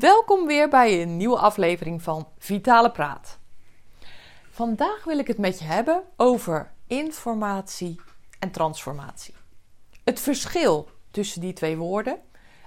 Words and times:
Welkom 0.00 0.46
weer 0.46 0.68
bij 0.68 1.02
een 1.02 1.16
nieuwe 1.16 1.38
aflevering 1.38 2.02
van 2.02 2.28
Vitale 2.38 2.90
Praat. 2.90 3.38
Vandaag 4.50 5.04
wil 5.04 5.18
ik 5.18 5.26
het 5.26 5.38
met 5.38 5.58
je 5.58 5.64
hebben 5.64 6.02
over 6.16 6.72
informatie 6.86 8.00
en 8.38 8.50
transformatie. 8.50 9.34
Het 10.04 10.20
verschil 10.20 10.88
tussen 11.10 11.40
die 11.40 11.52
twee 11.52 11.76
woorden, 11.76 12.20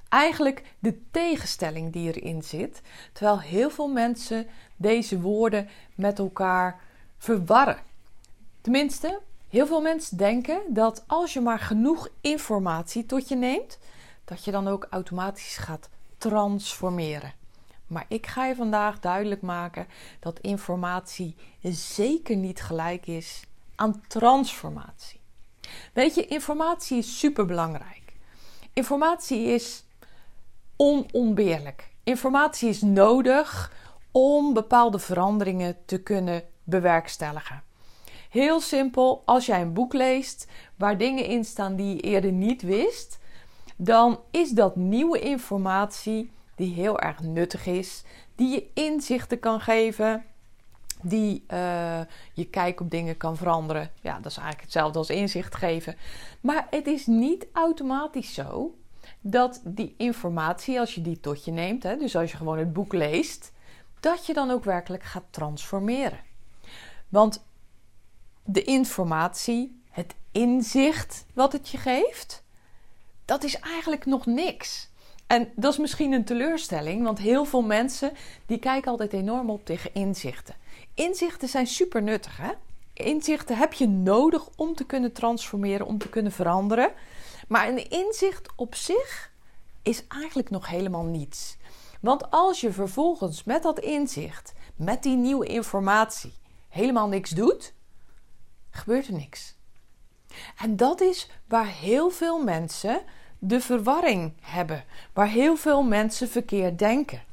eigenlijk 0.10 0.64
de 0.80 1.02
tegenstelling 1.12 1.94
die 1.94 2.14
erin 2.14 2.44
zit, 2.44 2.82
terwijl 3.14 3.40
heel 3.40 3.70
veel 3.70 3.88
mensen 3.88 4.48
deze 4.76 5.22
woorden 5.22 5.70
met 5.96 6.20
elkaar 6.20 6.82
verwarren. 7.18 7.80
Tenminste, 8.62 9.20
heel 9.50 9.68
veel 9.68 9.82
mensen 9.82 10.18
denken 10.18 10.62
dat 10.68 11.04
als 11.08 11.34
je 11.34 11.41
maar 11.41 11.60
genoeg 11.60 12.10
informatie 12.22 13.05
tot 13.05 13.27
je 13.27 13.36
neemt, 13.36 13.80
dat 14.26 14.46
je 14.46 14.52
dan 14.52 14.68
ook 14.68 14.88
automatisch 14.90 15.58
gaat 15.58 15.90
transformeren. 16.30 17.34
Maar 17.88 18.05
ik 18.08 18.27
ga 18.27 18.45
je 18.45 18.55
vandaag 18.55 19.00
duidelijk 19.00 19.41
maken 19.41 19.88
dat 20.20 20.40
informatie 20.40 21.35
zeker 21.62 22.35
niet 22.35 22.62
gelijk 22.62 23.07
is 23.07 23.41
aan 23.76 24.04
transformatie. 24.07 25.20
Weet 25.94 26.16
je, 26.16 26.27
informatie 26.27 26.98
is 26.98 27.20
super 27.20 27.46
belangrijk. 27.46 28.13
Informatie 28.74 29.46
is 29.46 29.84
onontbeerlijk. 30.76 31.90
Informatie 32.04 32.70
is 32.70 32.82
nodig 32.82 33.71
om 34.12 34.54
bepaalde 34.54 34.99
veranderingen 34.99 35.77
te 35.85 36.01
kunnen 36.01 36.44
bewerkstelligen. 36.63 37.63
Heel 38.29 38.60
simpel, 38.60 39.21
als 39.26 39.46
jij 39.46 39.62
een 39.62 39.74
boek 39.74 39.94
leest 39.94 40.48
waar 40.76 40.98
dingen 40.98 41.26
in 41.26 41.46
staan 41.46 41.76
die 41.76 41.96
je 41.96 42.01
eerder 42.01 42.32
niet 42.32 42.62
wist, 42.62 43.20
dan 43.77 44.20
is 44.32 44.52
dat 44.52 44.76
nieuwe 44.76 45.20
informatie 45.20 46.32
die 46.55 46.74
heel 46.74 46.99
erg 46.99 47.20
nuttig 47.20 47.66
is, 47.66 48.04
die 48.35 48.49
je 48.49 48.68
inzichten 48.74 49.40
kan 49.40 49.62
geven, 49.62 50.26
die 51.02 51.43
uh, 51.54 51.99
je 52.34 52.46
kijk 52.46 52.79
op 52.79 52.90
dingen 52.90 53.18
kan 53.18 53.38
veranderen. 53.38 53.91
Ja, 54.01 54.16
dat 54.16 54.32
is 54.32 54.38
eigenlijk 54.38 54.63
hetzelfde 54.63 54.98
als 54.98 55.10
inzicht 55.10 55.55
geven. 55.55 55.96
Maar 56.41 56.68
het 56.70 56.88
is 56.88 57.05
niet 57.05 57.48
automatisch 57.54 58.34
zo 58.34 58.76
dat 59.21 59.62
die 59.63 59.94
informatie, 59.98 60.79
als 60.79 60.96
je 60.96 61.01
die 61.01 61.20
tot 61.20 61.46
je 61.46 61.51
neemt, 61.51 61.84
hè, 61.84 61.98
dus 61.98 62.16
als 62.16 62.32
je 62.32 62.38
gewoon 62.38 62.57
het 62.57 62.74
boek 62.74 62.94
leest, 62.94 63.51
dat 63.99 64.25
je 64.25 64.34
dan 64.34 64.51
ook 64.51 64.63
werkelijk 64.63 65.03
gaat 65.03 65.24
transformeren. 65.29 66.19
Want 67.09 67.46
de 68.44 68.63
informatie, 68.63 69.81
het 69.90 70.16
inzicht 70.31 71.25
wat 71.34 71.51
het 71.51 71.69
je 71.69 71.78
geeft, 71.78 72.43
dat 73.25 73.44
is 73.44 73.59
eigenlijk 73.59 74.06
nog 74.06 74.25
niks. 74.25 74.91
En 75.28 75.52
dat 75.56 75.72
is 75.72 75.79
misschien 75.79 76.12
een 76.12 76.25
teleurstelling, 76.25 77.03
want 77.03 77.19
heel 77.19 77.46
veel 77.46 77.62
mensen 77.62 78.12
die 78.46 78.59
kijken 78.59 78.91
altijd 78.91 79.13
enorm 79.13 79.50
op 79.50 79.66
tegen 79.66 79.94
inzichten. 79.94 80.56
Inzichten 80.94 81.50
zijn 81.50 81.68
super 81.68 82.01
nuttig, 82.01 82.38
hè? 82.38 82.51
Inzichten 82.94 83.57
heb 83.57 83.74
je 83.74 83.88
nodig 83.88 84.50
om 84.56 84.75
te 84.75 84.85
kunnen 84.85 85.12
transformeren, 85.12 85.85
om 85.85 85.97
te 85.97 86.09
kunnen 86.09 86.31
veranderen. 86.31 86.91
Maar 87.47 87.67
een 87.67 87.89
inzicht 87.89 88.50
op 88.56 88.75
zich 88.75 89.31
is 89.84 90.07
eigenlijk 90.07 90.50
nog 90.50 90.67
helemaal 90.67 91.03
niets. 91.03 91.57
Want 92.01 92.31
als 92.31 92.61
je 92.61 92.72
vervolgens 92.72 93.44
met 93.44 93.63
dat 93.63 93.79
inzicht, 93.79 94.53
met 94.75 95.03
die 95.03 95.16
nieuwe 95.16 95.45
informatie, 95.45 96.34
helemaal 96.69 97.07
niks 97.07 97.29
doet, 97.29 97.73
gebeurt 98.69 99.07
er 99.07 99.13
niks. 99.13 99.55
En 100.57 100.75
dat 100.75 101.01
is 101.01 101.29
waar 101.47 101.67
heel 101.67 102.09
veel 102.09 102.44
mensen 102.44 103.01
de 103.39 103.59
verwarring 103.59 104.33
hebben, 104.41 104.83
waar 105.13 105.27
heel 105.27 105.55
veel 105.55 105.83
mensen 105.83 106.29
verkeerd 106.29 106.79
denken. 106.79 107.23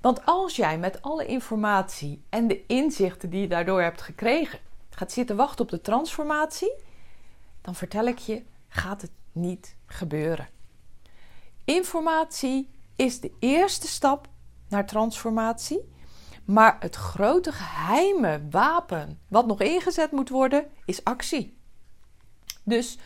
Want 0.00 0.26
als 0.26 0.56
jij 0.56 0.78
met 0.78 1.02
alle 1.02 1.26
informatie 1.26 2.22
en 2.28 2.46
de 2.46 2.66
inzichten 2.66 3.30
die 3.30 3.40
je 3.40 3.48
daardoor 3.48 3.82
hebt 3.82 4.02
gekregen 4.02 4.58
gaat 4.90 5.12
zitten 5.12 5.36
wachten 5.36 5.64
op 5.64 5.70
de 5.70 5.80
transformatie, 5.80 6.72
dan 7.60 7.74
vertel 7.74 8.06
ik 8.06 8.18
je, 8.18 8.42
gaat 8.68 9.02
het 9.02 9.10
niet 9.32 9.76
gebeuren. 9.86 10.48
Informatie 11.64 12.70
is 12.96 13.20
de 13.20 13.32
eerste 13.38 13.86
stap 13.86 14.28
naar 14.68 14.86
transformatie. 14.86 15.88
Maar 16.44 16.76
het 16.80 16.96
grote 16.96 17.52
geheime 17.52 18.46
wapen 18.50 19.20
wat 19.28 19.46
nog 19.46 19.60
ingezet 19.60 20.10
moet 20.10 20.28
worden, 20.28 20.66
is 20.84 21.04
actie. 21.04 21.58
Dus 22.62 22.98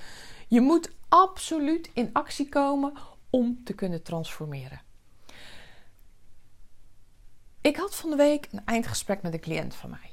je 0.49 0.61
moet 0.61 0.91
absoluut 1.09 1.91
in 1.93 2.11
actie 2.13 2.49
komen 2.49 2.93
om 3.31 3.61
te 3.65 3.73
kunnen 3.73 4.03
transformeren. 4.03 4.81
Ik 7.61 7.77
had 7.77 7.95
van 7.95 8.11
de 8.11 8.17
week 8.17 8.49
een 8.51 8.63
eindgesprek 8.65 9.23
met 9.23 9.33
een 9.33 9.41
cliënt 9.41 9.75
van 9.75 9.91
mij. 9.91 10.11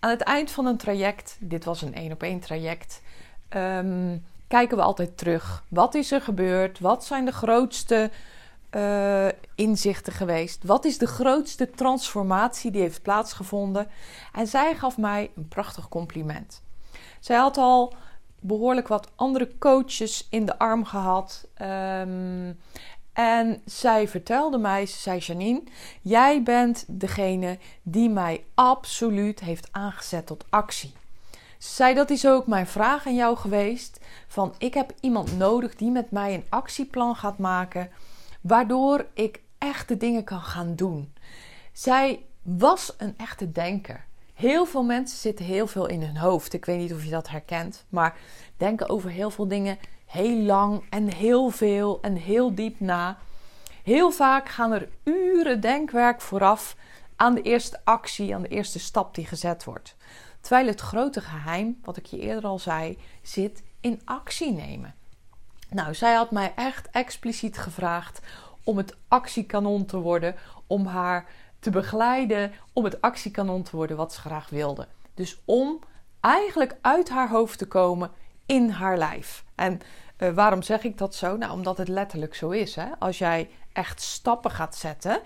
Aan 0.00 0.10
het 0.10 0.20
eind 0.20 0.50
van 0.50 0.66
een 0.66 0.76
traject, 0.76 1.36
dit 1.40 1.64
was 1.64 1.82
een 1.82 1.94
één 1.94 2.12
op 2.12 2.22
één 2.22 2.40
traject, 2.40 3.02
um, 3.56 4.24
kijken 4.48 4.76
we 4.76 4.82
altijd 4.82 5.18
terug. 5.18 5.64
Wat 5.68 5.94
is 5.94 6.12
er 6.12 6.20
gebeurd? 6.20 6.78
Wat 6.78 7.04
zijn 7.04 7.24
de 7.24 7.32
grootste 7.32 8.10
uh, 8.70 9.28
inzichten 9.54 10.12
geweest? 10.12 10.64
Wat 10.64 10.84
is 10.84 10.98
de 10.98 11.06
grootste 11.06 11.70
transformatie 11.70 12.70
die 12.70 12.80
heeft 12.80 13.02
plaatsgevonden? 13.02 13.88
En 14.32 14.46
zij 14.46 14.74
gaf 14.74 14.98
mij 14.98 15.30
een 15.36 15.48
prachtig 15.48 15.88
compliment. 15.88 16.62
Zij 17.20 17.36
had 17.36 17.56
al 17.56 17.94
behoorlijk 18.46 18.88
wat 18.88 19.10
andere 19.14 19.58
coaches 19.58 20.26
in 20.30 20.44
de 20.44 20.58
arm 20.58 20.84
gehad. 20.84 21.48
Ehm, 21.54 22.52
en 23.12 23.62
zij 23.64 24.08
vertelde 24.08 24.58
mij, 24.58 24.86
ze 24.86 24.98
zei 24.98 25.18
Janine, 25.18 25.62
jij 26.02 26.42
bent 26.42 26.84
degene 26.88 27.58
die 27.82 28.08
mij 28.10 28.44
absoluut 28.54 29.40
heeft 29.40 29.68
aangezet 29.72 30.26
tot 30.26 30.44
actie. 30.50 30.92
Ze 31.58 31.74
zei 31.74 31.94
dat 31.94 32.10
is 32.10 32.26
ook 32.26 32.46
mijn 32.46 32.66
vraag 32.66 33.06
aan 33.06 33.14
jou 33.14 33.36
geweest. 33.36 34.00
Van 34.26 34.54
ik 34.58 34.74
heb 34.74 34.92
iemand 35.00 35.36
nodig 35.38 35.74
die 35.74 35.90
met 35.90 36.10
mij 36.10 36.34
een 36.34 36.46
actieplan 36.48 37.16
gaat 37.16 37.38
maken. 37.38 37.90
Waardoor 38.40 39.06
ik 39.14 39.40
echte 39.58 39.96
dingen 39.96 40.24
kan 40.24 40.40
gaan 40.40 40.74
doen. 40.74 41.14
Zij 41.72 42.24
was 42.42 42.94
een 42.98 43.14
echte 43.16 43.52
denker. 43.52 44.04
Heel 44.34 44.66
veel 44.66 44.82
mensen 44.82 45.18
zitten 45.18 45.44
heel 45.44 45.66
veel 45.66 45.86
in 45.86 46.02
hun 46.02 46.16
hoofd. 46.16 46.52
Ik 46.52 46.64
weet 46.64 46.78
niet 46.78 46.92
of 46.92 47.04
je 47.04 47.10
dat 47.10 47.28
herkent, 47.28 47.84
maar 47.88 48.16
denken 48.56 48.88
over 48.88 49.10
heel 49.10 49.30
veel 49.30 49.48
dingen 49.48 49.78
heel 50.06 50.42
lang 50.42 50.84
en 50.90 51.12
heel 51.12 51.50
veel 51.50 51.98
en 52.00 52.16
heel 52.16 52.54
diep 52.54 52.80
na. 52.80 53.18
Heel 53.82 54.10
vaak 54.10 54.48
gaan 54.48 54.72
er 54.72 54.88
uren 55.04 55.60
denkwerk 55.60 56.20
vooraf 56.20 56.76
aan 57.16 57.34
de 57.34 57.42
eerste 57.42 57.80
actie, 57.84 58.34
aan 58.34 58.42
de 58.42 58.48
eerste 58.48 58.78
stap 58.78 59.14
die 59.14 59.26
gezet 59.26 59.64
wordt. 59.64 59.96
Terwijl 60.40 60.66
het 60.66 60.80
grote 60.80 61.20
geheim, 61.20 61.78
wat 61.84 61.96
ik 61.96 62.06
je 62.06 62.18
eerder 62.18 62.44
al 62.44 62.58
zei, 62.58 62.98
zit 63.22 63.62
in 63.80 64.00
actie 64.04 64.52
nemen. 64.52 64.94
Nou, 65.70 65.94
zij 65.94 66.14
had 66.14 66.30
mij 66.30 66.52
echt 66.56 66.88
expliciet 66.90 67.58
gevraagd 67.58 68.20
om 68.64 68.76
het 68.76 68.96
actiekanon 69.08 69.84
te 69.84 69.98
worden, 69.98 70.34
om 70.66 70.86
haar 70.86 71.26
te 71.64 71.70
begeleiden 71.70 72.52
om 72.72 72.84
het 72.84 73.00
actiekanon 73.00 73.62
te 73.62 73.76
worden 73.76 73.96
wat 73.96 74.12
ze 74.12 74.20
graag 74.20 74.48
wilde. 74.50 74.88
Dus 75.14 75.42
om 75.44 75.78
eigenlijk 76.20 76.76
uit 76.80 77.08
haar 77.08 77.28
hoofd 77.28 77.58
te 77.58 77.66
komen 77.66 78.10
in 78.46 78.68
haar 78.68 78.98
lijf. 78.98 79.44
En 79.54 79.80
uh, 80.18 80.30
waarom 80.30 80.62
zeg 80.62 80.82
ik 80.84 80.98
dat 80.98 81.14
zo? 81.14 81.36
Nou, 81.36 81.52
omdat 81.52 81.78
het 81.78 81.88
letterlijk 81.88 82.34
zo 82.34 82.50
is. 82.50 82.74
Hè? 82.74 82.86
Als 82.98 83.18
jij 83.18 83.50
echt 83.72 84.00
stappen 84.00 84.50
gaat 84.50 84.76
zetten, 84.76 85.20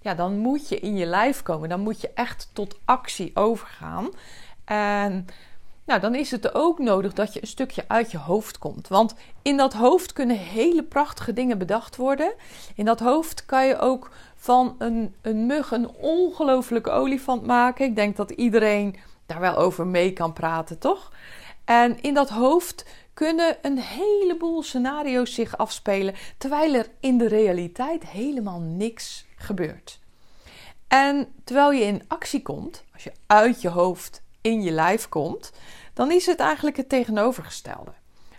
ja, 0.00 0.14
dan 0.14 0.38
moet 0.38 0.68
je 0.68 0.80
in 0.80 0.96
je 0.96 1.06
lijf 1.06 1.42
komen. 1.42 1.68
Dan 1.68 1.80
moet 1.80 2.00
je 2.00 2.10
echt 2.14 2.50
tot 2.52 2.78
actie 2.84 3.30
overgaan. 3.36 4.08
En 4.64 5.26
nou, 5.90 6.02
dan 6.02 6.14
is 6.14 6.30
het 6.30 6.54
ook 6.54 6.78
nodig 6.78 7.12
dat 7.12 7.32
je 7.32 7.40
een 7.40 7.46
stukje 7.46 7.84
uit 7.88 8.10
je 8.10 8.18
hoofd 8.18 8.58
komt. 8.58 8.88
Want 8.88 9.14
in 9.42 9.56
dat 9.56 9.72
hoofd 9.72 10.12
kunnen 10.12 10.36
hele 10.36 10.82
prachtige 10.82 11.32
dingen 11.32 11.58
bedacht 11.58 11.96
worden. 11.96 12.32
In 12.74 12.84
dat 12.84 13.00
hoofd 13.00 13.46
kan 13.46 13.66
je 13.66 13.78
ook 13.78 14.10
van 14.34 14.74
een, 14.78 15.14
een 15.22 15.46
mug 15.46 15.70
een 15.70 15.88
ongelofelijke 15.88 16.90
olifant 16.90 17.46
maken. 17.46 17.84
Ik 17.84 17.96
denk 17.96 18.16
dat 18.16 18.30
iedereen 18.30 18.96
daar 19.26 19.40
wel 19.40 19.56
over 19.56 19.86
mee 19.86 20.12
kan 20.12 20.32
praten, 20.32 20.78
toch? 20.78 21.12
En 21.64 22.02
in 22.02 22.14
dat 22.14 22.28
hoofd 22.28 22.86
kunnen 23.14 23.56
een 23.62 23.78
heleboel 23.78 24.62
scenario's 24.62 25.34
zich 25.34 25.56
afspelen, 25.56 26.14
terwijl 26.38 26.74
er 26.74 26.86
in 27.00 27.18
de 27.18 27.28
realiteit 27.28 28.06
helemaal 28.06 28.60
niks 28.60 29.26
gebeurt. 29.36 30.00
En 30.88 31.32
terwijl 31.44 31.72
je 31.72 31.84
in 31.84 32.02
actie 32.08 32.42
komt, 32.42 32.84
als 32.92 33.04
je 33.04 33.12
uit 33.26 33.60
je 33.60 33.68
hoofd 33.68 34.22
in 34.40 34.62
je 34.62 34.70
lijf 34.70 35.08
komt, 35.08 35.52
dan 35.92 36.10
is 36.10 36.26
het 36.26 36.40
eigenlijk 36.40 36.76
het 36.76 36.88
tegenovergestelde. 36.88 37.92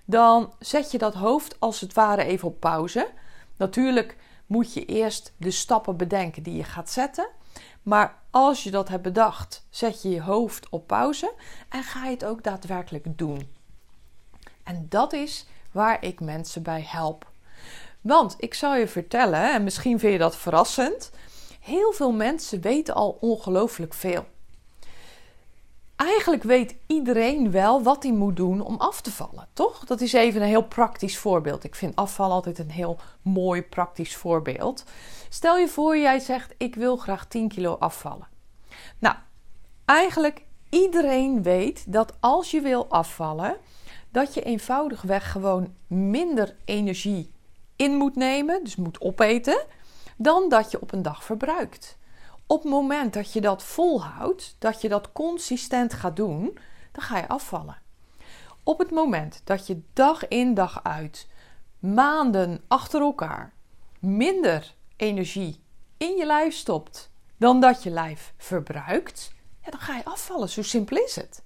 Dan 0.06 0.54
zet 0.60 0.92
je 0.92 0.98
dat 0.98 1.14
hoofd 1.14 1.60
als 1.60 1.80
het 1.80 1.94
ware 1.94 2.24
even 2.24 2.48
op 2.48 2.60
pauze. 2.60 3.10
Natuurlijk 3.58 4.18
moet 4.46 4.74
je 4.74 4.86
eerst 4.86 5.34
de 5.38 5.52
stappen 5.52 5.98
bedenken 5.98 6.44
die 6.44 6.56
je 6.56 6.64
gaat 6.64 6.90
zetten. 6.90 7.28
Maar 7.84 8.18
als 8.30 8.64
je 8.64 8.72
dat 8.72 8.90
hebt 8.90 9.04
bedacht, 9.04 9.66
zet 9.70 10.02
je 10.02 10.10
je 10.10 10.22
hoofd 10.22 10.70
op 10.70 10.88
pauze 10.88 11.34
en 11.70 11.84
ga 11.84 12.06
je 12.06 12.12
het 12.12 12.26
ook 12.26 12.44
daadwerkelijk 12.44 13.18
doen. 13.18 13.56
En 14.64 14.86
dat 14.90 15.14
is 15.14 15.46
waar 15.72 16.04
ik 16.04 16.20
mensen 16.20 16.64
bij 16.64 16.86
help. 16.88 17.30
Want 18.02 18.36
ik 18.38 18.54
zal 18.54 18.76
je 18.76 18.88
vertellen, 18.88 19.54
en 19.54 19.64
misschien 19.64 20.00
vind 20.00 20.14
je 20.14 20.20
dat 20.20 20.36
verrassend, 20.36 21.12
heel 21.60 21.92
veel 21.92 22.12
mensen 22.12 22.62
weten 22.62 22.96
al 22.96 23.18
ongelooflijk 23.20 23.94
veel. 23.94 24.26
Eigenlijk 26.02 26.44
weet 26.44 26.76
iedereen 26.88 27.52
wel 27.52 27.84
wat 27.84 28.04
hij 28.04 28.12
moet 28.12 28.36
doen 28.36 28.62
om 28.62 28.76
af 28.78 29.02
te 29.02 29.12
vallen, 29.12 29.48
toch? 29.54 29.86
Dat 29.86 30.02
is 30.02 30.14
even 30.14 30.42
een 30.42 30.48
heel 30.48 30.64
praktisch 30.64 31.18
voorbeeld. 31.18 31.64
Ik 31.64 31.76
vind 31.76 31.96
afvallen 31.96 32.36
altijd 32.36 32.60
een 32.60 32.72
heel 32.72 32.98
mooi 33.22 33.62
praktisch 33.62 34.16
voorbeeld. 34.16 34.84
Stel 35.30 35.58
je 35.58 35.68
voor, 35.68 35.98
jij 35.98 36.20
zegt: 36.20 36.54
Ik 36.58 36.76
wil 36.76 36.98
graag 36.98 37.26
10 37.26 37.48
kilo 37.48 37.76
afvallen. 37.80 38.28
Nou, 39.00 39.16
eigenlijk 39.86 40.44
iedereen 40.70 41.44
weet 41.44 41.92
dat 41.92 42.14
als 42.20 42.52
je 42.52 42.62
wil 42.62 42.88
afvallen, 42.90 43.58
dat 44.12 44.34
je 44.34 44.42
eenvoudigweg 44.42 45.32
gewoon 45.32 45.74
minder 45.88 46.56
energie 46.66 47.32
in 47.76 47.96
moet 47.96 48.16
nemen, 48.16 48.64
dus 48.64 48.76
moet 48.76 49.02
opeten, 49.02 49.66
dan 50.18 50.50
dat 50.50 50.72
je 50.72 50.82
op 50.82 50.92
een 50.92 51.02
dag 51.02 51.24
verbruikt. 51.24 51.98
Op 52.52 52.64
het 52.64 52.72
moment 52.72 53.14
dat 53.14 53.34
je 53.34 53.42
dat 53.42 53.64
volhoudt, 53.64 54.56
dat 54.60 54.82
je 54.82 54.90
dat 54.90 55.12
consistent 55.12 55.94
gaat 55.94 56.16
doen, 56.16 56.58
dan 56.92 57.04
ga 57.04 57.18
je 57.18 57.28
afvallen. 57.28 57.78
Op 58.64 58.80
het 58.80 58.92
moment 58.92 59.42
dat 59.44 59.68
je 59.68 59.82
dag 59.94 60.28
in 60.28 60.54
dag 60.54 60.84
uit, 60.84 61.28
maanden 61.80 62.64
achter 62.68 63.02
elkaar, 63.02 63.54
minder 64.00 64.74
energie 64.96 65.64
in 65.98 66.18
je 66.18 66.26
lijf 66.26 66.56
stopt 66.56 67.12
dan 67.38 67.60
dat 67.60 67.84
je 67.84 67.90
lijf 67.90 68.34
verbruikt, 68.38 69.34
ja, 69.64 69.72
dan 69.72 69.80
ga 69.80 69.96
je 69.96 70.06
afvallen. 70.06 70.50
Zo 70.50 70.62
simpel 70.62 70.98
is 70.98 71.16
het. 71.16 71.44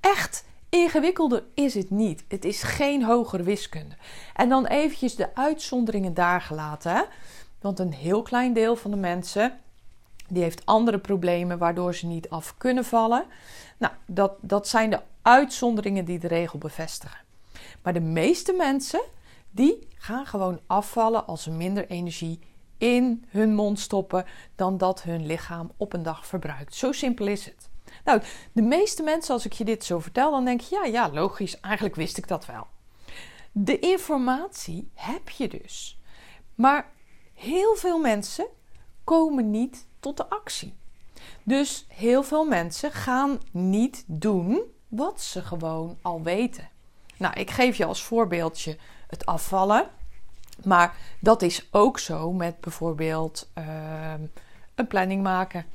Echt 0.00 0.44
ingewikkelder 0.68 1.44
is 1.54 1.74
het 1.74 1.90
niet. 1.90 2.24
Het 2.28 2.44
is 2.44 2.62
geen 2.62 3.04
hogere 3.04 3.42
wiskunde. 3.42 3.96
En 4.34 4.48
dan 4.48 4.66
eventjes 4.66 5.14
de 5.14 5.34
uitzonderingen 5.34 6.14
daar 6.14 6.40
gelaten. 6.40 6.92
Hè? 6.92 7.02
Want 7.60 7.78
een 7.78 7.92
heel 7.92 8.22
klein 8.22 8.52
deel 8.52 8.76
van 8.76 8.90
de 8.90 8.96
mensen 8.96 9.58
die 10.28 10.42
heeft 10.42 10.66
andere 10.66 10.98
problemen 10.98 11.58
waardoor 11.58 11.94
ze 11.94 12.06
niet 12.06 12.28
af 12.28 12.54
kunnen 12.58 12.84
vallen. 12.84 13.24
Nou, 13.76 13.92
dat, 14.06 14.32
dat 14.40 14.68
zijn 14.68 14.90
de 14.90 15.00
uitzonderingen 15.22 16.04
die 16.04 16.18
de 16.18 16.28
regel 16.28 16.58
bevestigen. 16.58 17.18
Maar 17.82 17.92
de 17.92 18.00
meeste 18.00 18.52
mensen 18.52 19.00
die 19.50 19.88
gaan 19.96 20.26
gewoon 20.26 20.60
afvallen 20.66 21.26
als 21.26 21.42
ze 21.42 21.50
minder 21.50 21.86
energie 21.88 22.38
in 22.78 23.24
hun 23.28 23.54
mond 23.54 23.80
stoppen 23.80 24.24
dan 24.54 24.78
dat 24.78 25.02
hun 25.02 25.26
lichaam 25.26 25.70
op 25.76 25.92
een 25.92 26.02
dag 26.02 26.26
verbruikt. 26.26 26.74
Zo 26.74 26.92
simpel 26.92 27.26
is 27.26 27.44
het. 27.44 27.68
Nou, 28.04 28.22
de 28.52 28.62
meeste 28.62 29.02
mensen, 29.02 29.34
als 29.34 29.44
ik 29.44 29.52
je 29.52 29.64
dit 29.64 29.84
zo 29.84 29.98
vertel, 29.98 30.30
dan 30.30 30.44
denk 30.44 30.60
je 30.60 30.74
ja, 30.74 30.84
ja, 30.84 31.10
logisch, 31.12 31.60
eigenlijk 31.60 31.94
wist 31.94 32.16
ik 32.16 32.28
dat 32.28 32.46
wel. 32.46 32.66
De 33.52 33.78
informatie 33.78 34.90
heb 34.94 35.28
je 35.28 35.48
dus. 35.48 35.98
Maar 36.54 36.90
heel 37.34 37.74
veel 37.76 37.98
mensen 37.98 38.46
komen 39.04 39.50
niet 39.50 39.86
tot 40.04 40.16
de 40.16 40.28
actie. 40.28 40.74
Dus 41.42 41.86
heel 41.88 42.22
veel 42.22 42.44
mensen 42.44 42.92
gaan 42.92 43.40
niet 43.50 44.04
doen 44.06 44.62
wat 44.88 45.20
ze 45.20 45.42
gewoon 45.42 45.98
al 46.02 46.22
weten. 46.22 46.68
Nou, 47.16 47.34
ik 47.34 47.50
geef 47.50 47.76
je 47.76 47.84
als 47.84 48.02
voorbeeldje 48.02 48.76
het 49.06 49.26
afvallen. 49.26 49.88
Maar 50.64 50.96
dat 51.20 51.42
is 51.42 51.68
ook 51.70 51.98
zo 51.98 52.32
met 52.32 52.60
bijvoorbeeld 52.60 53.50
ehm, 53.54 54.20
een 54.74 54.86
planning 54.86 55.22
maken. 55.22 55.66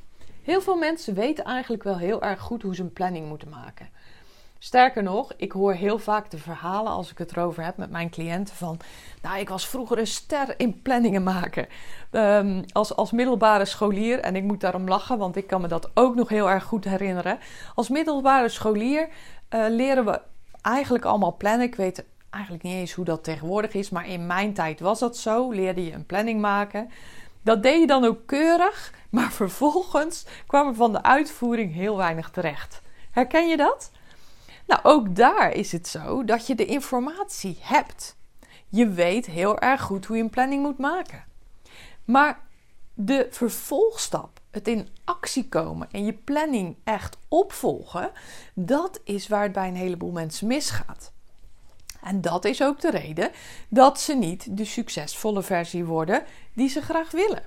Heel 0.42 0.60
veel 0.60 0.76
mensen 0.76 1.14
weten 1.14 1.44
eigenlijk 1.44 1.82
wel 1.82 1.98
heel 1.98 2.22
erg 2.22 2.40
goed 2.40 2.62
hoe 2.62 2.74
ze 2.74 2.82
een 2.82 2.92
planning 2.92 3.28
moeten 3.28 3.48
maken. 3.48 3.88
Sterker 4.62 5.02
nog, 5.02 5.32
ik 5.36 5.52
hoor 5.52 5.72
heel 5.72 5.98
vaak 5.98 6.30
de 6.30 6.38
verhalen 6.38 6.92
als 6.92 7.10
ik 7.10 7.18
het 7.18 7.30
erover 7.32 7.64
heb 7.64 7.76
met 7.76 7.90
mijn 7.90 8.10
cliënten 8.10 8.54
van... 8.54 8.78
Nou, 9.22 9.38
ik 9.38 9.48
was 9.48 9.68
vroeger 9.68 9.98
een 9.98 10.06
ster 10.06 10.54
in 10.56 10.82
planningen 10.82 11.22
maken. 11.22 11.66
Um, 12.10 12.64
als, 12.72 12.96
als 12.96 13.10
middelbare 13.10 13.64
scholier, 13.64 14.20
en 14.20 14.36
ik 14.36 14.42
moet 14.42 14.60
daarom 14.60 14.88
lachen, 14.88 15.18
want 15.18 15.36
ik 15.36 15.46
kan 15.46 15.60
me 15.60 15.68
dat 15.68 15.90
ook 15.94 16.14
nog 16.14 16.28
heel 16.28 16.50
erg 16.50 16.64
goed 16.64 16.84
herinneren. 16.84 17.38
Als 17.74 17.88
middelbare 17.88 18.48
scholier 18.48 19.08
uh, 19.50 19.64
leren 19.68 20.04
we 20.04 20.20
eigenlijk 20.62 21.04
allemaal 21.04 21.36
plannen. 21.36 21.66
Ik 21.66 21.74
weet 21.74 22.04
eigenlijk 22.30 22.64
niet 22.64 22.74
eens 22.74 22.92
hoe 22.92 23.04
dat 23.04 23.24
tegenwoordig 23.24 23.72
is, 23.72 23.90
maar 23.90 24.08
in 24.08 24.26
mijn 24.26 24.54
tijd 24.54 24.80
was 24.80 24.98
dat 24.98 25.16
zo. 25.16 25.52
Leerde 25.52 25.84
je 25.84 25.92
een 25.92 26.06
planning 26.06 26.40
maken. 26.40 26.90
Dat 27.42 27.62
deed 27.62 27.80
je 27.80 27.86
dan 27.86 28.04
ook 28.04 28.26
keurig, 28.26 28.92
maar 29.10 29.32
vervolgens 29.42 30.26
kwam 30.46 30.68
er 30.68 30.74
van 30.74 30.92
de 30.92 31.02
uitvoering 31.02 31.74
heel 31.74 31.96
weinig 31.96 32.30
terecht. 32.30 32.82
Herken 33.10 33.48
je 33.48 33.56
dat? 33.56 33.90
Nou, 34.70 34.82
ook 34.82 35.16
daar 35.16 35.52
is 35.52 35.72
het 35.72 35.88
zo 35.88 36.24
dat 36.24 36.46
je 36.46 36.54
de 36.54 36.66
informatie 36.66 37.58
hebt. 37.60 38.16
Je 38.68 38.88
weet 38.88 39.26
heel 39.26 39.58
erg 39.58 39.80
goed 39.80 40.06
hoe 40.06 40.16
je 40.16 40.22
een 40.22 40.30
planning 40.30 40.62
moet 40.62 40.78
maken. 40.78 41.24
Maar 42.04 42.40
de 42.94 43.26
vervolgstap, 43.30 44.40
het 44.50 44.68
in 44.68 44.88
actie 45.04 45.48
komen 45.48 45.88
en 45.90 46.04
je 46.04 46.12
planning 46.12 46.76
echt 46.84 47.16
opvolgen, 47.28 48.10
dat 48.54 49.00
is 49.04 49.28
waar 49.28 49.42
het 49.42 49.52
bij 49.52 49.68
een 49.68 49.76
heleboel 49.76 50.12
mensen 50.12 50.46
misgaat. 50.46 51.12
En 52.02 52.20
dat 52.20 52.44
is 52.44 52.62
ook 52.62 52.80
de 52.80 52.90
reden 52.90 53.30
dat 53.68 54.00
ze 54.00 54.14
niet 54.14 54.56
de 54.56 54.64
succesvolle 54.64 55.42
versie 55.42 55.84
worden 55.84 56.24
die 56.54 56.68
ze 56.68 56.82
graag 56.82 57.10
willen. 57.10 57.42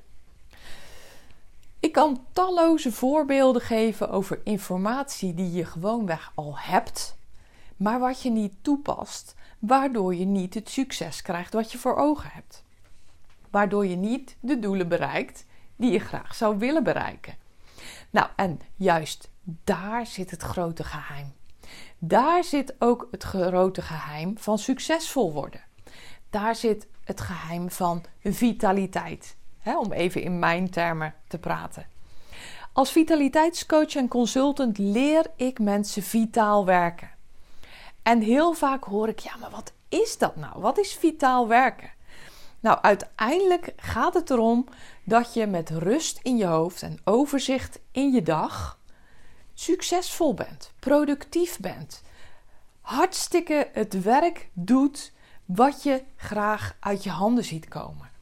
Ik 1.83 1.91
kan 1.91 2.25
talloze 2.31 2.91
voorbeelden 2.91 3.61
geven 3.61 4.09
over 4.09 4.41
informatie 4.43 5.33
die 5.33 5.51
je 5.51 5.65
gewoonweg 5.65 6.31
al 6.35 6.57
hebt, 6.57 7.17
maar 7.77 7.99
wat 7.99 8.21
je 8.21 8.29
niet 8.29 8.53
toepast, 8.61 9.35
waardoor 9.59 10.15
je 10.15 10.25
niet 10.25 10.53
het 10.53 10.69
succes 10.69 11.21
krijgt 11.21 11.53
wat 11.53 11.71
je 11.71 11.77
voor 11.77 11.95
ogen 11.95 12.29
hebt. 12.33 12.63
Waardoor 13.49 13.85
je 13.85 13.95
niet 13.95 14.35
de 14.39 14.59
doelen 14.59 14.87
bereikt 14.87 15.45
die 15.75 15.91
je 15.91 15.99
graag 15.99 16.35
zou 16.35 16.57
willen 16.57 16.83
bereiken. 16.83 17.35
Nou, 18.09 18.27
en 18.35 18.59
juist 18.75 19.29
daar 19.63 20.05
zit 20.05 20.31
het 20.31 20.41
grote 20.41 20.83
geheim. 20.83 21.33
Daar 21.97 22.43
zit 22.43 22.75
ook 22.79 23.07
het 23.11 23.23
grote 23.23 23.81
geheim 23.81 24.37
van 24.37 24.57
succesvol 24.57 25.33
worden. 25.33 25.61
Daar 26.29 26.55
zit 26.55 26.87
het 27.03 27.21
geheim 27.21 27.71
van 27.71 28.03
vitaliteit. 28.23 29.35
Om 29.65 29.91
even 29.91 30.21
in 30.21 30.39
mijn 30.39 30.69
termen 30.69 31.13
te 31.27 31.37
praten. 31.37 31.85
Als 32.73 32.91
vitaliteitscoach 32.91 33.95
en 33.95 34.07
consultant 34.07 34.77
leer 34.77 35.25
ik 35.35 35.59
mensen 35.59 36.03
vitaal 36.03 36.65
werken. 36.65 37.09
En 38.03 38.21
heel 38.21 38.53
vaak 38.53 38.83
hoor 38.83 39.07
ik, 39.07 39.19
ja, 39.19 39.35
maar 39.39 39.49
wat 39.49 39.73
is 39.89 40.17
dat 40.17 40.35
nou? 40.35 40.61
Wat 40.61 40.77
is 40.77 40.93
vitaal 40.93 41.47
werken? 41.47 41.91
Nou, 42.59 42.77
uiteindelijk 42.81 43.73
gaat 43.75 44.13
het 44.13 44.29
erom 44.29 44.67
dat 45.03 45.33
je 45.33 45.47
met 45.47 45.69
rust 45.69 46.19
in 46.21 46.37
je 46.37 46.45
hoofd 46.45 46.81
en 46.81 46.99
overzicht 47.03 47.79
in 47.91 48.11
je 48.11 48.21
dag 48.21 48.79
succesvol 49.53 50.33
bent, 50.33 50.71
productief 50.79 51.59
bent, 51.59 52.01
hartstikke 52.81 53.69
het 53.73 54.01
werk 54.01 54.49
doet 54.53 55.11
wat 55.45 55.83
je 55.83 56.03
graag 56.15 56.75
uit 56.79 57.03
je 57.03 57.09
handen 57.09 57.43
ziet 57.43 57.67
komen. 57.67 58.12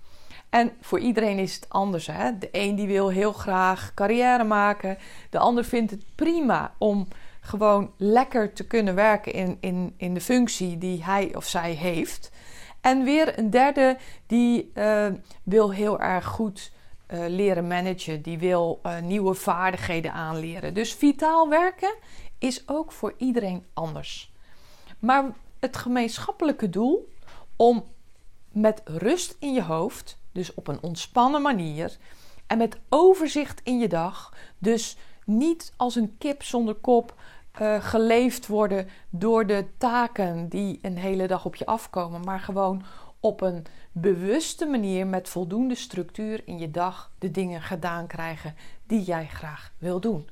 En 0.51 0.71
voor 0.81 0.99
iedereen 0.99 1.37
is 1.37 1.55
het 1.55 1.69
anders. 1.69 2.07
Hè? 2.07 2.37
De 2.37 2.49
een 2.51 2.75
die 2.75 2.87
wil 2.87 3.09
heel 3.09 3.33
graag 3.33 3.91
carrière 3.93 4.43
maken. 4.43 4.97
De 5.29 5.39
ander 5.39 5.65
vindt 5.65 5.91
het 5.91 6.03
prima 6.15 6.73
om 6.77 7.07
gewoon 7.41 7.91
lekker 7.97 8.53
te 8.53 8.67
kunnen 8.67 8.95
werken 8.95 9.33
in, 9.33 9.57
in, 9.59 9.93
in 9.97 10.13
de 10.13 10.21
functie 10.21 10.77
die 10.77 11.03
hij 11.03 11.35
of 11.35 11.45
zij 11.45 11.71
heeft. 11.71 12.31
En 12.81 13.03
weer 13.03 13.39
een 13.39 13.49
derde 13.49 13.97
die 14.27 14.71
uh, 14.75 15.07
wil 15.43 15.71
heel 15.71 15.99
erg 15.99 16.25
goed 16.25 16.71
uh, 17.07 17.19
leren 17.27 17.67
managen, 17.67 18.21
die 18.21 18.39
wil 18.39 18.79
uh, 18.85 18.99
nieuwe 18.99 19.33
vaardigheden 19.33 20.13
aanleren. 20.13 20.73
Dus 20.73 20.93
vitaal 20.93 21.49
werken 21.49 21.95
is 22.37 22.67
ook 22.67 22.91
voor 22.91 23.13
iedereen 23.17 23.65
anders. 23.73 24.31
Maar 24.99 25.25
het 25.59 25.77
gemeenschappelijke 25.77 26.69
doel 26.69 27.09
om 27.55 27.83
met 28.51 28.81
rust 28.85 29.35
in 29.39 29.53
je 29.53 29.63
hoofd, 29.63 30.19
dus 30.31 30.53
op 30.53 30.67
een 30.67 30.81
ontspannen 30.81 31.41
manier 31.41 31.97
en 32.47 32.57
met 32.57 32.77
overzicht 32.89 33.61
in 33.63 33.79
je 33.79 33.87
dag, 33.87 34.33
dus 34.57 34.97
niet 35.25 35.73
als 35.77 35.95
een 35.95 36.15
kip 36.17 36.43
zonder 36.43 36.75
kop 36.75 37.15
uh, 37.61 37.83
geleefd 37.83 38.47
worden 38.47 38.89
door 39.09 39.47
de 39.47 39.65
taken 39.77 40.49
die 40.49 40.79
een 40.81 40.97
hele 40.97 41.27
dag 41.27 41.45
op 41.45 41.55
je 41.55 41.65
afkomen, 41.65 42.21
maar 42.21 42.39
gewoon 42.39 42.83
op 43.19 43.41
een 43.41 43.65
bewuste 43.91 44.65
manier 44.65 45.07
met 45.07 45.29
voldoende 45.29 45.75
structuur 45.75 46.41
in 46.45 46.59
je 46.59 46.71
dag 46.71 47.11
de 47.19 47.31
dingen 47.31 47.61
gedaan 47.61 48.07
krijgen 48.07 48.55
die 48.87 49.03
jij 49.03 49.27
graag 49.27 49.71
wil 49.77 49.99
doen. 49.99 50.29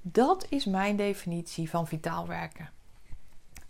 Dat 0.00 0.46
is 0.48 0.64
mijn 0.64 0.96
definitie 0.96 1.70
van 1.70 1.86
vitaal 1.86 2.26
werken. 2.26 2.70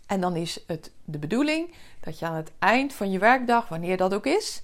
En 0.05 0.21
dan 0.21 0.35
is 0.35 0.63
het 0.67 0.91
de 1.05 1.17
bedoeling 1.17 1.73
dat 1.99 2.19
je 2.19 2.25
aan 2.25 2.35
het 2.35 2.51
eind 2.59 2.93
van 2.93 3.11
je 3.11 3.19
werkdag, 3.19 3.67
wanneer 3.67 3.97
dat 3.97 4.13
ook 4.13 4.25
is, 4.25 4.61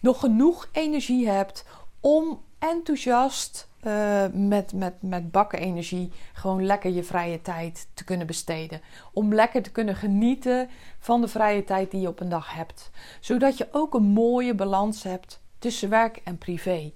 nog 0.00 0.20
genoeg 0.20 0.68
energie 0.72 1.28
hebt 1.28 1.64
om 2.00 2.40
enthousiast 2.58 3.68
uh, 3.82 4.24
met, 4.32 4.72
met, 4.72 4.94
met 5.00 5.30
bakken 5.30 5.58
energie 5.58 6.12
gewoon 6.32 6.66
lekker 6.66 6.90
je 6.90 7.02
vrije 7.02 7.42
tijd 7.42 7.88
te 7.94 8.04
kunnen 8.04 8.26
besteden. 8.26 8.80
Om 9.12 9.34
lekker 9.34 9.62
te 9.62 9.70
kunnen 9.70 9.96
genieten 9.96 10.68
van 10.98 11.20
de 11.20 11.28
vrije 11.28 11.64
tijd 11.64 11.90
die 11.90 12.00
je 12.00 12.08
op 12.08 12.20
een 12.20 12.28
dag 12.28 12.54
hebt. 12.54 12.90
Zodat 13.20 13.58
je 13.58 13.68
ook 13.70 13.94
een 13.94 14.02
mooie 14.02 14.54
balans 14.54 15.02
hebt 15.02 15.40
tussen 15.58 15.88
werk 15.88 16.20
en 16.24 16.38
privé. 16.38 16.92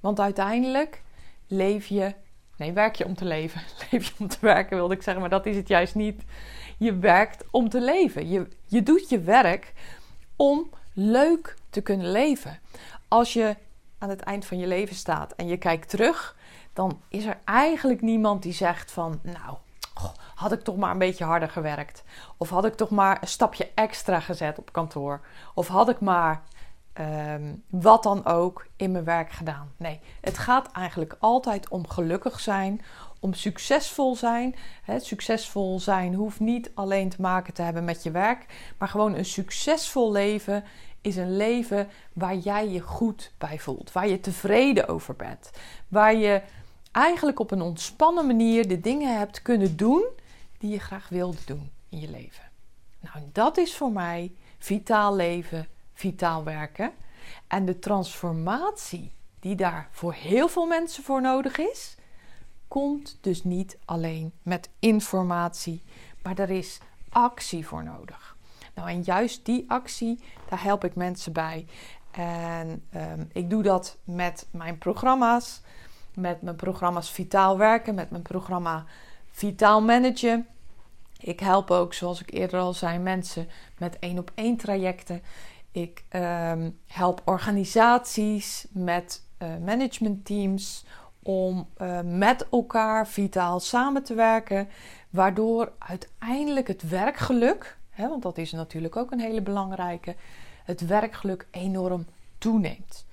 Want 0.00 0.20
uiteindelijk 0.20 1.02
leef 1.46 1.86
je. 1.86 2.14
Nee, 2.56 2.72
werk 2.72 2.94
je 2.94 3.04
om 3.04 3.14
te 3.14 3.24
leven. 3.24 3.60
Leef 3.90 4.06
je 4.06 4.14
om 4.18 4.28
te 4.28 4.38
werken, 4.40 4.76
wilde 4.76 4.94
ik 4.94 5.02
zeggen, 5.02 5.20
maar 5.20 5.30
dat 5.30 5.46
is 5.46 5.56
het 5.56 5.68
juist 5.68 5.94
niet. 5.94 6.22
Je 6.78 6.96
werkt 6.96 7.44
om 7.50 7.68
te 7.68 7.80
leven. 7.80 8.28
Je, 8.28 8.48
je 8.66 8.82
doet 8.82 9.08
je 9.08 9.20
werk 9.20 9.72
om 10.36 10.70
leuk 10.92 11.54
te 11.76 11.82
kunnen 11.82 12.10
leven. 12.10 12.58
Als 13.08 13.32
je 13.32 13.56
aan 13.98 14.08
het 14.08 14.20
eind 14.20 14.44
van 14.44 14.58
je 14.58 14.66
leven 14.66 14.96
staat 14.96 15.32
en 15.32 15.46
je 15.46 15.56
kijkt 15.56 15.88
terug, 15.88 16.36
dan 16.72 17.00
is 17.08 17.24
er 17.24 17.38
eigenlijk 17.44 18.00
niemand 18.00 18.42
die 18.42 18.52
zegt 18.52 18.92
van, 18.92 19.20
nou, 19.22 19.56
had 20.34 20.52
ik 20.52 20.60
toch 20.60 20.76
maar 20.76 20.90
een 20.90 20.98
beetje 20.98 21.24
harder 21.24 21.50
gewerkt. 21.50 22.04
Of 22.36 22.48
had 22.48 22.64
ik 22.64 22.74
toch 22.74 22.90
maar 22.90 23.18
een 23.20 23.28
stapje 23.28 23.70
extra 23.74 24.20
gezet 24.20 24.58
op 24.58 24.72
kantoor. 24.72 25.20
Of 25.54 25.68
had 25.68 25.88
ik 25.88 26.00
maar 26.00 26.42
ehm, 26.92 27.54
wat 27.70 28.02
dan 28.02 28.24
ook 28.24 28.66
in 28.76 28.92
mijn 28.92 29.04
werk 29.04 29.30
gedaan. 29.30 29.72
Nee, 29.76 30.00
het 30.20 30.38
gaat 30.38 30.72
eigenlijk 30.72 31.16
altijd 31.18 31.68
om 31.68 31.88
gelukkig 31.88 32.40
zijn, 32.40 32.82
om 33.26 33.34
succesvol 33.34 34.16
zijn. 34.16 34.54
Succesvol 34.98 35.80
zijn 35.80 36.14
hoeft 36.14 36.40
niet 36.40 36.70
alleen 36.74 37.08
te 37.08 37.20
maken 37.20 37.54
te 37.54 37.62
hebben 37.62 37.84
met 37.84 38.02
je 38.02 38.10
werk, 38.10 38.46
maar 38.78 38.88
gewoon 38.88 39.14
een 39.14 39.24
succesvol 39.24 40.12
leven 40.12 40.64
is 41.00 41.16
een 41.16 41.36
leven 41.36 41.88
waar 42.12 42.36
jij 42.36 42.68
je 42.68 42.80
goed 42.80 43.32
bij 43.38 43.58
voelt, 43.58 43.92
waar 43.92 44.08
je 44.08 44.20
tevreden 44.20 44.88
over 44.88 45.16
bent, 45.16 45.50
waar 45.88 46.14
je 46.14 46.42
eigenlijk 46.92 47.40
op 47.40 47.50
een 47.50 47.60
ontspannen 47.60 48.26
manier 48.26 48.68
de 48.68 48.80
dingen 48.80 49.18
hebt 49.18 49.42
kunnen 49.42 49.76
doen 49.76 50.04
die 50.58 50.70
je 50.70 50.78
graag 50.78 51.08
wilde 51.08 51.44
doen 51.46 51.70
in 51.88 52.00
je 52.00 52.10
leven. 52.10 52.44
Nou, 53.00 53.24
dat 53.32 53.56
is 53.56 53.76
voor 53.76 53.92
mij 53.92 54.32
vitaal 54.58 55.16
leven, 55.16 55.68
vitaal 55.94 56.44
werken. 56.44 56.92
En 57.46 57.64
de 57.64 57.78
transformatie 57.78 59.12
die 59.40 59.54
daar 59.54 59.88
voor 59.90 60.12
heel 60.12 60.48
veel 60.48 60.66
mensen 60.66 61.04
voor 61.04 61.20
nodig 61.20 61.58
is, 61.58 61.96
komt 62.68 63.18
dus 63.20 63.44
niet 63.44 63.78
alleen 63.84 64.32
met 64.42 64.70
informatie, 64.78 65.82
maar 66.22 66.38
er 66.38 66.50
is 66.50 66.78
actie 67.08 67.66
voor 67.66 67.84
nodig. 67.84 68.36
Nou, 68.74 68.88
en 68.88 69.02
juist 69.02 69.44
die 69.44 69.64
actie, 69.68 70.20
daar 70.48 70.62
help 70.62 70.84
ik 70.84 70.94
mensen 70.94 71.32
bij. 71.32 71.66
En 72.10 72.84
ehm, 72.90 73.24
ik 73.32 73.50
doe 73.50 73.62
dat 73.62 73.96
met 74.04 74.46
mijn 74.50 74.78
programma's, 74.78 75.60
met 76.14 76.42
mijn 76.42 76.56
programma's 76.56 77.10
Vitaal 77.10 77.58
Werken, 77.58 77.94
met 77.94 78.10
mijn 78.10 78.22
programma 78.22 78.84
Vitaal 79.30 79.82
Managen. 79.82 80.46
Ik 81.18 81.40
help 81.40 81.70
ook, 81.70 81.94
zoals 81.94 82.20
ik 82.20 82.32
eerder 82.32 82.60
al 82.60 82.72
zei, 82.72 82.98
mensen 82.98 83.48
met 83.78 83.98
één 83.98 84.18
op 84.18 84.30
één 84.34 84.56
trajecten. 84.56 85.22
Ik 85.70 86.04
ehm, 86.08 86.70
help 86.86 87.22
organisaties 87.24 88.66
met 88.70 89.22
uh, 89.38 89.48
managementteams 89.64 90.84
om 91.26 91.68
uh, 91.82 92.00
met 92.04 92.48
elkaar 92.50 93.08
vitaal 93.08 93.60
samen 93.60 94.02
te 94.02 94.14
werken, 94.14 94.68
waardoor 95.10 95.72
uiteindelijk 95.78 96.68
het 96.68 96.88
werkgeluk, 96.88 97.76
hè, 97.90 98.08
want 98.08 98.22
dat 98.22 98.38
is 98.38 98.52
natuurlijk 98.52 98.96
ook 98.96 99.10
een 99.10 99.20
hele 99.20 99.42
belangrijke, 99.42 100.16
het 100.64 100.86
werkgeluk 100.86 101.46
enorm 101.50 102.06
toeneemt. 102.38 103.06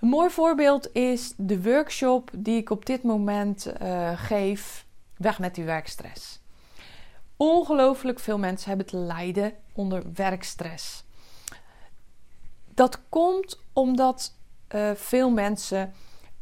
Een 0.00 0.08
mooi 0.08 0.30
voorbeeld 0.30 0.92
is 0.92 1.34
de 1.36 1.62
workshop 1.62 2.30
die 2.36 2.56
ik 2.56 2.70
op 2.70 2.86
dit 2.86 3.02
moment 3.02 3.72
uh, 3.82 4.10
geef, 4.14 4.86
Weg 5.16 5.38
met 5.38 5.54
die 5.54 5.64
werkstress. 5.64 6.40
Ongelooflijk 7.36 8.20
veel 8.20 8.38
mensen 8.38 8.68
hebben 8.68 8.86
te 8.86 8.96
lijden 8.96 9.52
onder 9.72 10.02
werkstress. 10.14 11.04
Dat 12.74 13.00
komt 13.08 13.60
omdat 13.72 14.34
uh, 14.74 14.90
veel 14.94 15.30
mensen 15.30 15.92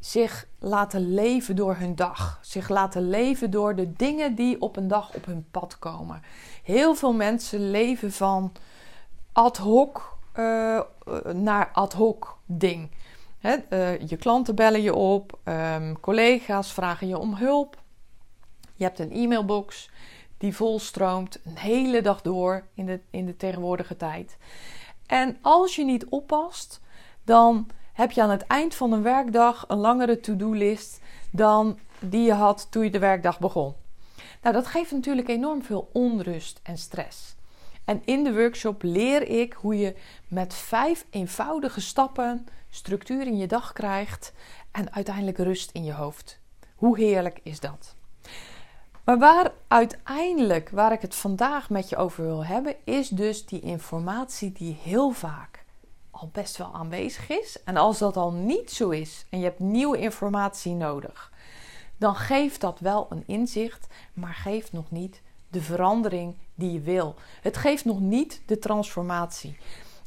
zich 0.06 0.46
laten 0.58 1.14
leven 1.14 1.56
door 1.56 1.76
hun 1.76 1.94
dag. 1.94 2.38
Zich 2.42 2.68
laten 2.68 3.08
leven 3.08 3.50
door 3.50 3.74
de 3.74 3.92
dingen 3.92 4.34
die 4.34 4.60
op 4.60 4.76
een 4.76 4.88
dag 4.88 5.14
op 5.14 5.24
hun 5.24 5.46
pad 5.50 5.78
komen. 5.78 6.22
Heel 6.62 6.94
veel 6.94 7.12
mensen 7.12 7.70
leven 7.70 8.12
van 8.12 8.52
ad 9.32 9.56
hoc 9.56 10.18
uh, 10.34 10.80
naar 11.32 11.70
ad 11.72 11.92
hoc 11.92 12.38
ding. 12.44 12.90
uh, 13.42 14.00
je 14.00 14.16
klanten 14.16 14.54
bellen 14.54 14.82
je 14.82 14.94
op, 14.94 15.38
um, 15.44 16.00
collega's 16.00 16.72
vragen 16.72 17.08
je 17.08 17.18
om 17.18 17.34
hulp. 17.34 17.82
Je 18.74 18.84
hebt 18.84 18.98
een 18.98 19.12
e-mailbox 19.12 19.90
die 20.38 20.56
volstroomt 20.56 21.38
een 21.44 21.58
hele 21.58 22.02
dag 22.02 22.22
door 22.22 22.66
in 22.74 22.86
de, 22.86 23.00
in 23.10 23.26
de 23.26 23.36
tegenwoordige 23.36 23.96
tijd. 23.96 24.36
En 25.06 25.38
als 25.42 25.76
je 25.76 25.84
niet 25.84 26.06
oppast, 26.06 26.80
dan 27.24 27.66
heb 27.96 28.10
je 28.10 28.22
aan 28.22 28.30
het 28.30 28.46
eind 28.46 28.74
van 28.74 28.92
een 28.92 29.02
werkdag 29.02 29.64
een 29.68 29.78
langere 29.78 30.20
to-do-list 30.20 31.00
dan 31.30 31.78
die 31.98 32.22
je 32.22 32.32
had 32.32 32.66
toen 32.70 32.84
je 32.84 32.90
de 32.90 32.98
werkdag 32.98 33.38
begon. 33.38 33.74
Nou, 34.42 34.54
dat 34.54 34.66
geeft 34.66 34.90
natuurlijk 34.90 35.28
enorm 35.28 35.62
veel 35.62 35.90
onrust 35.92 36.60
en 36.62 36.78
stress. 36.78 37.34
En 37.84 38.02
in 38.04 38.24
de 38.24 38.34
workshop 38.34 38.82
leer 38.82 39.28
ik 39.28 39.52
hoe 39.52 39.78
je 39.78 39.94
met 40.28 40.54
vijf 40.54 41.06
eenvoudige 41.10 41.80
stappen 41.80 42.46
structuur 42.70 43.26
in 43.26 43.36
je 43.36 43.46
dag 43.46 43.72
krijgt 43.72 44.32
en 44.70 44.92
uiteindelijk 44.92 45.38
rust 45.38 45.70
in 45.72 45.84
je 45.84 45.92
hoofd. 45.92 46.38
Hoe 46.74 46.98
heerlijk 46.98 47.40
is 47.42 47.60
dat? 47.60 47.94
Maar 49.04 49.18
waar 49.18 49.52
uiteindelijk, 49.68 50.70
waar 50.70 50.92
ik 50.92 51.00
het 51.00 51.14
vandaag 51.14 51.70
met 51.70 51.88
je 51.88 51.96
over 51.96 52.24
wil 52.24 52.44
hebben, 52.44 52.74
is 52.84 53.08
dus 53.08 53.46
die 53.46 53.60
informatie 53.60 54.52
die 54.52 54.78
heel 54.82 55.10
vaak 55.10 55.64
al 56.20 56.30
best 56.32 56.56
wel 56.56 56.74
aanwezig 56.74 57.28
is. 57.28 57.62
En 57.64 57.76
als 57.76 57.98
dat 57.98 58.16
al 58.16 58.32
niet 58.32 58.70
zo 58.70 58.88
is 58.90 59.26
en 59.30 59.38
je 59.38 59.44
hebt 59.44 59.58
nieuwe 59.58 59.98
informatie 59.98 60.74
nodig, 60.74 61.32
dan 61.96 62.14
geeft 62.14 62.60
dat 62.60 62.78
wel 62.78 63.06
een 63.10 63.22
inzicht, 63.26 63.86
maar 64.12 64.34
geeft 64.34 64.72
nog 64.72 64.90
niet 64.90 65.22
de 65.48 65.60
verandering 65.60 66.34
die 66.54 66.72
je 66.72 66.80
wil. 66.80 67.14
Het 67.42 67.56
geeft 67.56 67.84
nog 67.84 68.00
niet 68.00 68.42
de 68.46 68.58
transformatie. 68.58 69.56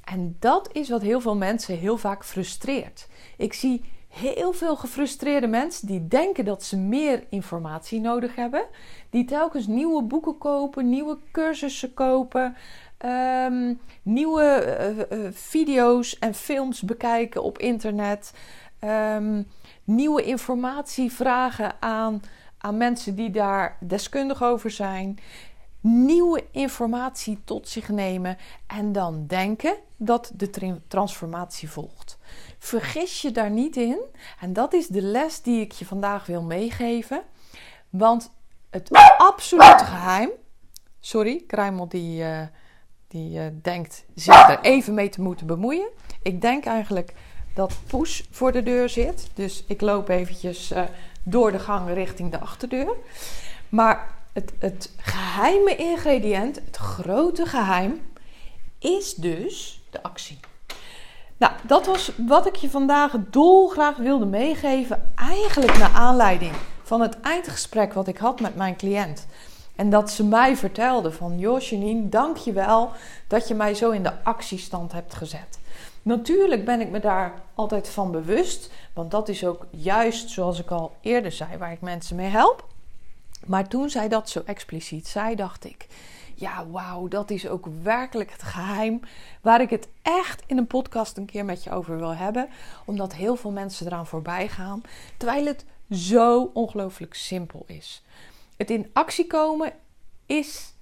En 0.04 0.36
dat 0.40 0.70
is 0.72 0.90
wat 0.90 1.02
heel 1.02 1.22
veel 1.22 1.36
mensen 1.36 1.78
heel 1.78 1.98
vaak 1.98 2.26
frustreert. 2.26 3.08
Ik 3.38 3.54
zie 3.54 3.84
heel 4.08 4.54
veel 4.54 4.76
gefrustreerde 4.76 5.48
mensen 5.48 5.88
die 5.88 6.08
denken 6.08 6.46
dat 6.46 6.64
ze 6.64 6.78
meer 6.78 7.24
informatie 7.30 8.00
nodig 8.00 8.36
hebben, 8.36 8.66
die 9.10 9.26
telkens 9.26 9.68
nieuwe 9.68 10.04
boeken 10.04 10.38
kopen, 10.38 10.90
nieuwe 10.90 11.18
cursussen 11.32 11.94
kopen, 11.94 12.56
Ehm, 13.00 13.74
nieuwe 14.02 14.44
eh, 14.44 15.12
eh, 15.12 15.34
video's 15.34 16.20
en 16.20 16.34
films 16.34 16.82
bekijken 16.82 17.44
op 17.44 17.58
internet. 17.58 18.34
Um, 18.84 19.48
nieuwe 19.84 20.24
informatie 20.24 21.12
vragen 21.12 21.82
aan, 21.82 22.22
aan 22.58 22.78
mensen 22.78 23.16
die 23.16 23.30
daar 23.30 23.78
deskundig 23.80 24.44
over 24.44 24.72
zijn. 24.72 25.20
Nieuwe 25.82 26.46
informatie 26.52 27.42
tot 27.44 27.68
zich 27.68 27.90
nemen 27.90 28.38
en 28.68 28.92
dan 28.92 29.28
denken 29.28 29.76
dat 29.98 30.32
de 30.36 30.80
transformatie 30.88 31.70
volgt. 31.70 32.18
Vergis 32.58 33.22
je 33.22 33.32
daar 33.32 33.52
niet 33.52 33.76
in. 33.76 34.00
En 34.40 34.54
dat 34.54 34.74
is 34.74 34.88
de 34.88 35.02
les 35.02 35.42
die 35.42 35.62
ik 35.62 35.72
je 35.72 35.86
vandaag 35.86 36.26
wil 36.26 36.42
meegeven. 36.42 37.22
Want 37.90 38.32
het 38.70 38.90
absolute 39.18 39.86
geheim. 39.86 40.30
Sorry, 41.00 41.44
Kruimel 41.48 41.88
die. 41.88 42.22
Uh, 42.22 42.42
die 43.10 43.40
uh, 43.40 43.46
denkt 43.62 44.06
zich 44.16 44.50
er 44.50 44.60
even 44.62 44.94
mee 44.94 45.10
te 45.10 45.22
moeten 45.22 45.48
bemoeien. 45.48 45.88
Ik 46.22 46.42
denk 46.42 46.66
eigenlijk 46.66 47.14
dat 47.54 47.74
Poes 47.88 48.28
voor 48.32 48.52
de 48.52 48.64
deur 48.64 48.90
zit. 48.90 49.30
Dus 49.34 49.64
ik 49.68 49.82
loop 49.82 50.10
eventjes 50.10 50.72
uh, 50.72 50.82
door 51.24 51.52
de 51.52 51.60
gang 51.60 51.94
richting 51.94 52.32
de 52.32 52.40
achterdeur. 52.40 52.96
Maar 53.70 54.16
het, 54.34 54.54
het 54.60 54.92
geheime 54.98 55.76
ingrediënt, 55.76 56.56
het 56.66 56.78
grote 56.78 57.46
geheim, 57.46 58.02
is 58.80 59.14
dus 59.14 59.82
de 59.90 60.04
actie. 60.04 60.40
Nou, 61.38 61.54
dat 61.64 61.86
was 61.86 62.12
wat 62.28 62.48
ik 62.48 62.56
je 62.56 62.70
vandaag 62.70 63.14
dolgraag 63.30 63.98
wilde 63.98 64.26
meegeven. 64.26 65.12
Eigenlijk 65.16 65.78
naar 65.78 65.94
aanleiding 65.94 66.54
van 66.84 67.02
het 67.02 67.20
eindgesprek 67.20 67.94
wat 67.94 68.08
ik 68.08 68.18
had 68.18 68.40
met 68.40 68.56
mijn 68.56 68.76
cliënt. 68.76 69.28
En 69.80 69.90
dat 69.90 70.12
ze 70.12 70.24
mij 70.24 70.58
vertelde 70.58 71.12
van, 71.12 71.40
joh 71.40 71.60
Janine, 71.60 72.10
dank 72.10 72.38
je 72.38 72.52
wel 72.52 72.92
dat 73.28 73.48
je 73.48 73.54
mij 73.54 73.74
zo 73.74 73.92
in 73.92 74.04
de 74.04 74.24
actiestand 74.24 74.92
hebt 74.92 75.14
gezet. 75.14 75.60
Natuurlijk 76.02 76.66
ben 76.66 76.82
ik 76.82 76.90
me 76.90 77.00
daar 77.00 77.34
altijd 77.54 77.90
van 77.90 78.12
bewust, 78.12 78.72
want 78.94 79.12
dat 79.12 79.30
is 79.30 79.46
ook 79.46 79.66
juist 79.70 80.30
zoals 80.30 80.60
ik 80.60 80.72
al 80.72 80.92
eerder 81.02 81.32
zei, 81.32 81.58
waar 81.58 81.72
ik 81.72 81.82
mensen 81.82 82.16
mee 82.16 82.30
help. 82.30 82.68
Maar 83.46 83.68
toen 83.68 83.90
zij 83.90 84.08
dat 84.08 84.30
zo 84.30 84.42
expliciet 84.46 85.08
zei, 85.08 85.36
dacht 85.36 85.66
ik: 85.66 85.88
ja, 86.36 86.68
wauw, 86.68 87.08
dat 87.08 87.30
is 87.30 87.48
ook 87.48 87.68
werkelijk 87.84 88.32
het 88.32 88.44
geheim 88.44 89.00
waar 89.42 89.62
ik 89.62 89.70
het 89.70 89.88
echt 90.02 90.44
in 90.46 90.58
een 90.58 90.68
podcast 90.68 91.18
een 91.18 91.26
keer 91.26 91.46
met 91.46 91.64
je 91.64 91.72
over 91.72 91.98
wil 91.98 92.16
hebben. 92.16 92.50
Omdat 92.86 93.14
heel 93.14 93.36
veel 93.36 93.52
mensen 93.52 93.86
eraan 93.86 94.08
voorbij 94.08 94.48
gaan, 94.48 94.82
terwijl 95.18 95.46
het 95.46 95.66
zo 95.92 96.52
ongelooflijk 96.54 97.14
simpel 97.14 97.64
is. 97.68 98.04
Het 98.60 98.70
in 98.70 98.90
actie 98.94 99.28
komen 99.28 99.74
is 100.26 100.74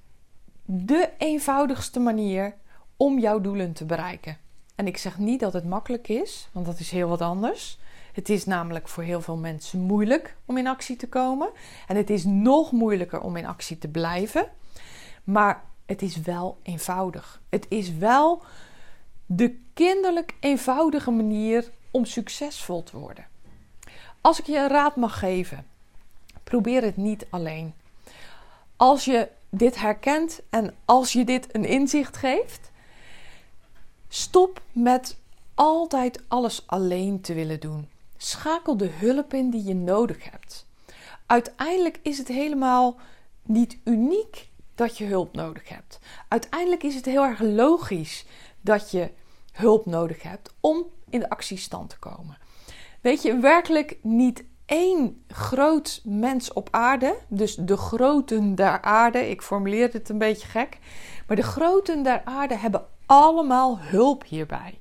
de 0.66 1.10
eenvoudigste 1.18 2.00
manier 2.00 2.56
om 2.96 3.20
jouw 3.20 3.42
doelen 3.42 3.74
te 3.74 3.86
bereiken. 3.86 4.38
En 4.76 4.88
ik 4.88 4.98
zeg 4.98 5.18
niet 5.18 5.40
dat 5.40 5.54
het 5.54 5.66
makkelijk 5.66 6.08
is, 6.08 6.50
want 6.52 6.66
dat 6.66 6.80
is 6.80 6.92
heel 6.92 7.08
wat 7.08 7.22
anders. 7.22 7.80
Het 8.14 8.30
is 8.30 8.46
namelijk 8.46 8.88
voor 8.88 9.04
heel 9.04 9.22
veel 9.22 9.38
mensen 9.38 9.80
moeilijk 9.80 10.38
om 10.46 10.58
in 10.58 10.68
actie 10.68 10.96
te 10.96 11.10
komen. 11.10 11.50
En 11.88 11.96
het 11.96 12.10
is 12.10 12.24
nog 12.24 12.72
moeilijker 12.72 13.22
om 13.22 13.36
in 13.36 13.46
actie 13.46 13.78
te 13.78 13.88
blijven. 13.88 14.52
Maar 15.24 15.64
het 15.86 16.02
is 16.02 16.22
wel 16.22 16.60
eenvoudig. 16.64 17.42
Het 17.50 17.66
is 17.70 17.94
wel 17.94 18.42
de 19.26 19.60
kinderlijk 19.74 20.36
eenvoudige 20.40 21.12
manier 21.12 21.72
om 21.92 22.06
succesvol 22.06 22.84
te 22.84 22.98
worden. 22.98 23.28
Als 24.22 24.40
ik 24.40 24.46
je 24.46 24.58
een 24.58 24.68
raad 24.68 24.96
mag 24.96 25.20
geven, 25.20 25.66
probeer 26.50 26.84
het 26.84 26.98
niet 26.98 27.28
alleen. 27.30 27.74
Als 28.76 29.06
je 29.06 29.30
dit 29.50 29.80
herkent 29.80 30.42
en 30.50 30.76
als 30.86 31.14
je 31.14 31.24
dit 31.24 31.56
een 31.56 31.66
inzicht 31.66 32.18
geeft, 32.18 32.72
stop 34.08 34.62
met 34.72 35.18
altijd 35.54 36.24
alles 36.28 36.64
alleen 36.68 37.22
te 37.22 37.34
willen 37.34 37.60
doen. 37.60 37.90
Schakel 38.18 38.78
de 38.78 38.90
hulp 38.90 39.34
in 39.34 39.50
die 39.50 39.64
je 39.64 39.76
nodig 39.76 40.32
hebt. 40.32 40.66
Uiteindelijk 41.26 42.00
is 42.02 42.18
het 42.18 42.28
helemaal 42.28 42.98
niet 43.44 43.78
uniek 43.84 44.50
dat 44.76 44.98
je 44.98 45.06
hulp 45.06 45.36
nodig 45.36 45.70
hebt. 45.70 46.00
Uiteindelijk 46.28 46.84
is 46.84 46.96
het 46.96 47.06
heel 47.06 47.24
erg 47.24 47.40
logisch 47.40 48.26
dat 48.62 48.92
je 48.92 49.12
hulp 49.52 49.86
nodig 49.86 50.22
hebt 50.22 50.54
om 50.60 50.86
in 51.10 51.20
de 51.20 51.30
actiestand 51.30 51.90
te 51.90 52.00
komen. 52.00 52.38
Weet 53.02 53.22
je, 53.22 53.40
werkelijk 53.40 53.98
niet 54.02 54.44
één 54.68 55.24
groot 55.28 56.02
mens 56.04 56.54
op 56.54 56.68
aarde, 56.72 57.18
dus 57.28 57.56
de 57.56 57.78
groten 57.78 58.56
der 58.56 58.82
aarde, 58.82 59.30
ik 59.30 59.42
formuleer 59.42 59.94
het 59.94 60.10
een 60.10 60.18
beetje 60.18 60.48
gek, 60.48 60.78
maar 61.28 61.36
de 61.36 61.44
groten 61.44 62.04
der 62.04 62.22
aarde 62.26 62.58
hebben 62.58 62.86
allemaal 63.06 63.80
hulp 63.80 64.24
hierbij. 64.26 64.80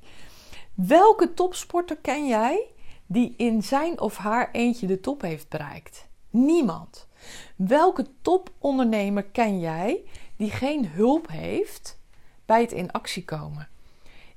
Welke 0.73 1.33
topsporter 1.33 1.97
ken 1.97 2.27
jij 2.27 2.67
die 3.05 3.33
in 3.37 3.63
zijn 3.63 3.99
of 3.99 4.17
haar 4.17 4.51
eentje 4.51 4.87
de 4.87 4.99
top 4.99 5.21
heeft 5.21 5.49
bereikt? 5.49 6.07
Niemand. 6.29 7.07
Welke 7.55 8.05
topondernemer 8.21 9.23
ken 9.23 9.59
jij 9.59 10.03
die 10.35 10.51
geen 10.51 10.87
hulp 10.87 11.27
heeft 11.27 11.99
bij 12.45 12.61
het 12.61 12.71
in 12.71 12.91
actie 12.91 13.25
komen? 13.25 13.67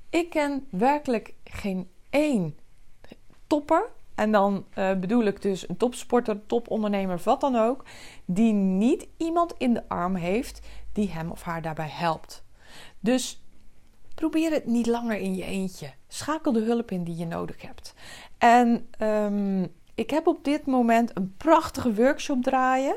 Ik 0.09 0.29
ken 0.29 0.67
werkelijk 0.69 1.33
geen 1.43 1.89
één 2.09 2.57
topper, 3.47 3.89
en 4.21 4.31
dan 4.31 4.65
uh, 4.77 4.93
bedoel 4.93 5.23
ik 5.23 5.41
dus 5.41 5.69
een 5.69 5.77
topsporter, 5.77 6.45
topondernemer, 6.45 7.21
wat 7.23 7.41
dan 7.41 7.55
ook, 7.55 7.85
die 8.25 8.53
niet 8.53 9.07
iemand 9.17 9.53
in 9.57 9.73
de 9.73 9.89
arm 9.89 10.15
heeft 10.15 10.61
die 10.93 11.09
hem 11.09 11.31
of 11.31 11.41
haar 11.41 11.61
daarbij 11.61 11.89
helpt. 11.89 12.43
Dus 12.99 13.43
probeer 14.15 14.51
het 14.51 14.65
niet 14.65 14.87
langer 14.87 15.17
in 15.17 15.35
je 15.35 15.43
eentje. 15.43 15.93
Schakel 16.07 16.51
de 16.51 16.59
hulp 16.59 16.91
in 16.91 17.03
die 17.03 17.15
je 17.15 17.25
nodig 17.25 17.61
hebt. 17.61 17.93
En 18.37 18.87
um, 18.99 19.73
ik 19.95 20.09
heb 20.09 20.27
op 20.27 20.43
dit 20.43 20.65
moment 20.65 21.17
een 21.17 21.35
prachtige 21.37 21.93
workshop 21.93 22.43
draaien. 22.43 22.95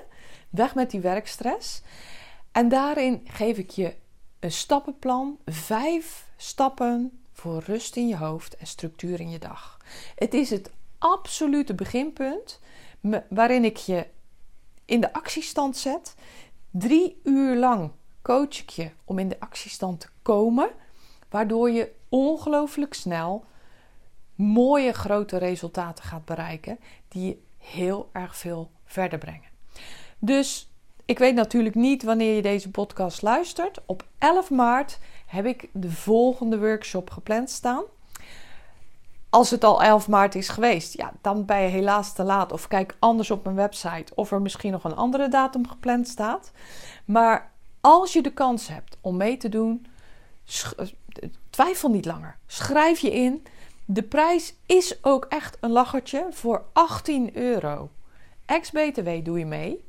Weg 0.50 0.74
met 0.74 0.90
die 0.90 1.00
werkstress. 1.00 1.82
En 2.52 2.68
daarin 2.68 3.20
geef 3.24 3.58
ik 3.58 3.70
je 3.70 3.94
een 4.40 4.52
stappenplan. 4.52 5.38
Vijf 5.44 6.26
stappen 6.36 7.22
voor 7.32 7.62
rust 7.66 7.96
in 7.96 8.08
je 8.08 8.16
hoofd 8.16 8.56
en 8.56 8.66
structuur 8.66 9.20
in 9.20 9.30
je 9.30 9.38
dag. 9.38 9.78
Het 10.14 10.34
is 10.34 10.50
het 10.50 10.70
absolute 11.04 11.74
beginpunt 11.74 12.60
waarin 13.28 13.64
ik 13.64 13.76
je 13.76 14.06
in 14.84 15.00
de 15.00 15.12
actiestand 15.12 15.76
zet. 15.76 16.14
Drie 16.70 17.20
uur 17.24 17.56
lang 17.56 17.90
coach 18.22 18.60
ik 18.60 18.70
je 18.70 18.90
om 19.04 19.18
in 19.18 19.28
de 19.28 19.40
actiestand 19.40 20.00
te 20.00 20.08
komen, 20.22 20.70
waardoor 21.28 21.70
je 21.70 21.92
ongelooflijk 22.08 22.94
snel 22.94 23.44
mooie 24.34 24.92
grote 24.92 25.36
resultaten 25.36 26.04
gaat 26.04 26.24
bereiken 26.24 26.78
die 27.08 27.26
je 27.26 27.38
heel 27.58 28.08
erg 28.12 28.36
veel 28.36 28.70
verder 28.84 29.18
brengen. 29.18 29.48
Dus 30.18 30.70
ik 31.04 31.18
weet 31.18 31.34
natuurlijk 31.34 31.74
niet 31.74 32.02
wanneer 32.02 32.34
je 32.34 32.42
deze 32.42 32.70
podcast 32.70 33.22
luistert. 33.22 33.78
Op 33.86 34.06
11 34.18 34.50
maart 34.50 34.98
heb 35.26 35.46
ik 35.46 35.68
de 35.72 35.90
volgende 35.90 36.58
workshop 36.58 37.10
gepland 37.10 37.50
staan. 37.50 37.84
Als 39.34 39.50
het 39.50 39.64
al 39.64 39.82
11 39.82 40.08
maart 40.08 40.34
is 40.34 40.48
geweest, 40.48 40.96
ja, 40.96 41.12
dan 41.20 41.44
ben 41.44 41.60
je 41.60 41.68
helaas 41.68 42.12
te 42.12 42.22
laat. 42.22 42.52
Of 42.52 42.68
kijk 42.68 42.96
anders 42.98 43.30
op 43.30 43.44
mijn 43.44 43.56
website 43.56 44.14
of 44.14 44.30
er 44.30 44.42
misschien 44.42 44.72
nog 44.72 44.84
een 44.84 44.96
andere 44.96 45.28
datum 45.28 45.68
gepland 45.68 46.08
staat. 46.08 46.52
Maar 47.04 47.50
als 47.80 48.12
je 48.12 48.22
de 48.22 48.32
kans 48.32 48.68
hebt 48.68 48.96
om 49.00 49.16
mee 49.16 49.36
te 49.36 49.48
doen, 49.48 49.86
twijfel 51.50 51.88
niet 51.88 52.04
langer. 52.04 52.36
Schrijf 52.46 52.98
je 52.98 53.12
in. 53.12 53.46
De 53.84 54.02
prijs 54.02 54.54
is 54.66 55.04
ook 55.04 55.24
echt 55.28 55.56
een 55.60 55.70
lachertje 55.70 56.26
voor 56.30 56.64
18 56.72 57.36
euro. 57.36 57.90
Ex-BTW 58.44 59.08
doe 59.22 59.38
je 59.38 59.46
mee. 59.46 59.84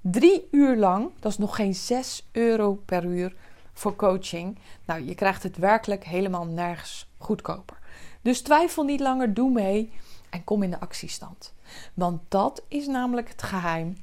Drie 0.00 0.48
uur 0.50 0.76
lang, 0.76 1.10
dat 1.20 1.32
is 1.32 1.38
nog 1.38 1.56
geen 1.56 1.74
6 1.74 2.28
euro 2.32 2.82
per 2.84 3.04
uur 3.04 3.34
voor 3.72 3.96
coaching. 3.96 4.58
Nou, 4.84 5.04
je 5.04 5.14
krijgt 5.14 5.42
het 5.42 5.56
werkelijk 5.56 6.04
helemaal 6.04 6.44
nergens 6.44 7.08
goedkoper. 7.18 7.82
Dus 8.24 8.40
twijfel 8.40 8.82
niet 8.82 9.00
langer, 9.00 9.34
doe 9.34 9.50
mee 9.50 9.92
en 10.30 10.44
kom 10.44 10.62
in 10.62 10.70
de 10.70 10.80
actiestand. 10.80 11.54
Want 11.94 12.20
dat 12.28 12.62
is 12.68 12.86
namelijk 12.86 13.28
het 13.28 13.42
geheim 13.42 13.96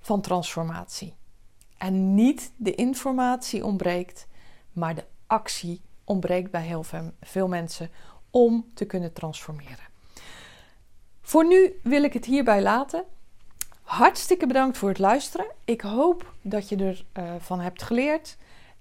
van 0.00 0.20
transformatie. 0.20 1.14
En 1.76 2.14
niet 2.14 2.52
de 2.56 2.74
informatie 2.74 3.64
ontbreekt, 3.64 4.26
maar 4.72 4.94
de 4.94 5.04
actie 5.26 5.80
ontbreekt 6.04 6.50
bij 6.50 6.62
heel 6.62 6.84
veel 7.20 7.48
mensen 7.48 7.90
om 8.30 8.66
te 8.74 8.84
kunnen 8.84 9.12
transformeren. 9.12 9.86
Voor 11.20 11.46
nu 11.46 11.80
wil 11.82 12.02
ik 12.02 12.12
het 12.12 12.24
hierbij 12.24 12.62
laten. 12.62 13.04
Hartstikke 13.82 14.46
bedankt 14.46 14.78
voor 14.78 14.88
het 14.88 14.98
luisteren. 14.98 15.46
Ik 15.64 15.80
hoop 15.80 16.32
dat 16.42 16.68
je 16.68 16.76
ervan 16.76 17.24
uh, 17.24 17.34
van 17.38 17.60
hebt 17.60 17.82
geleerd. 17.82 18.36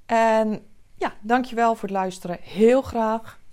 En 0.06 0.66
ja, 0.96 1.14
dankjewel 1.22 1.76
voor 1.76 1.90
het 1.90 1.98
luisteren. 1.98 2.38
Heel 2.42 2.82
graag 2.82 3.40